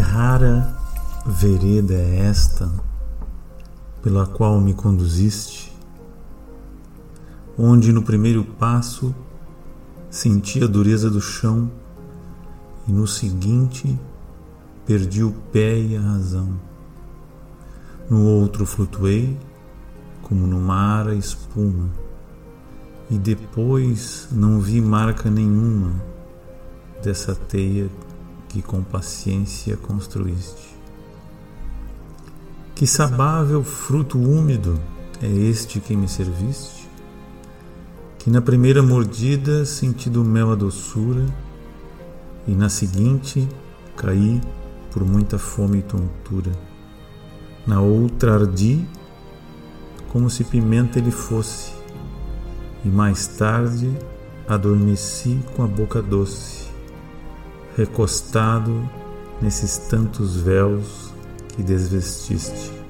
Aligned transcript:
rara 0.00 0.74
vereda 1.26 1.94
é 1.94 2.18
esta 2.20 2.72
pela 4.02 4.26
qual 4.26 4.60
me 4.60 4.74
conduziste, 4.74 5.72
onde 7.56 7.92
no 7.92 8.02
primeiro 8.02 8.44
passo 8.44 9.14
senti 10.10 10.62
a 10.62 10.66
dureza 10.66 11.08
do 11.08 11.20
chão 11.20 11.70
e 12.88 12.92
no 12.92 13.06
seguinte 13.06 13.98
perdi 14.84 15.22
o 15.22 15.32
pé 15.52 15.78
e 15.78 15.96
a 15.96 16.00
razão. 16.00 16.48
No 18.10 18.24
outro 18.24 18.66
flutuei 18.66 19.38
como 20.22 20.46
no 20.46 20.60
mar 20.60 21.08
a 21.08 21.14
espuma 21.14 21.90
e 23.10 23.18
depois 23.18 24.26
não 24.32 24.58
vi 24.60 24.80
marca 24.80 25.30
nenhuma 25.30 25.92
dessa 27.02 27.34
teia 27.34 27.88
que 28.52 28.60
com 28.60 28.82
paciência 28.82 29.78
construíste. 29.78 30.76
Que 32.74 32.86
sabável 32.86 33.64
fruto 33.64 34.18
úmido 34.18 34.78
é 35.22 35.26
este 35.26 35.80
que 35.80 35.96
me 35.96 36.06
serviste? 36.06 36.86
Que 38.18 38.28
na 38.28 38.42
primeira 38.42 38.82
mordida 38.82 39.64
senti 39.64 40.10
do 40.10 40.22
mel 40.22 40.52
a 40.52 40.54
doçura, 40.54 41.24
e 42.46 42.52
na 42.52 42.68
seguinte 42.68 43.48
caí 43.96 44.40
por 44.90 45.02
muita 45.02 45.38
fome 45.38 45.78
e 45.78 45.82
tontura. 45.82 46.52
Na 47.66 47.80
outra 47.80 48.34
ardi 48.34 48.86
como 50.10 50.28
se 50.28 50.44
pimenta 50.44 50.98
ele 50.98 51.10
fosse, 51.10 51.72
e 52.84 52.88
mais 52.88 53.26
tarde 53.26 53.96
adormeci 54.46 55.40
com 55.56 55.62
a 55.62 55.66
boca 55.66 56.02
doce 56.02 56.61
recostado 57.76 58.88
nesses 59.40 59.78
tantos 59.78 60.36
véus 60.36 61.12
que 61.48 61.62
desvestiste. 61.62 62.81